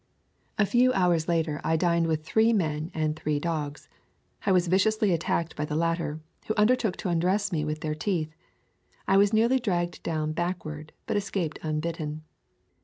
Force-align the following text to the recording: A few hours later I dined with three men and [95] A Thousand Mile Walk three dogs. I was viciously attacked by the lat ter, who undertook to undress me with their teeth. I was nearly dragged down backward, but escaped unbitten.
A 0.57 0.65
few 0.65 0.91
hours 0.93 1.27
later 1.27 1.61
I 1.63 1.75
dined 1.77 2.07
with 2.07 2.23
three 2.25 2.53
men 2.53 2.89
and 2.91 2.91
[95] 2.91 2.91
A 2.95 2.97
Thousand 2.97 3.01
Mile 3.03 3.09
Walk 3.09 3.19
three 3.21 3.39
dogs. 3.39 3.89
I 4.47 4.51
was 4.51 4.67
viciously 4.67 5.13
attacked 5.13 5.55
by 5.55 5.63
the 5.63 5.75
lat 5.75 5.99
ter, 5.99 6.19
who 6.47 6.55
undertook 6.57 6.97
to 6.97 7.09
undress 7.09 7.51
me 7.51 7.63
with 7.63 7.81
their 7.81 7.93
teeth. 7.93 8.35
I 9.07 9.17
was 9.17 9.31
nearly 9.31 9.59
dragged 9.59 10.01
down 10.01 10.31
backward, 10.33 10.91
but 11.05 11.17
escaped 11.17 11.59
unbitten. 11.61 12.23